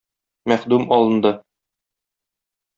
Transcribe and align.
Мәхдүм 0.51 0.87
алынды! 0.97 1.33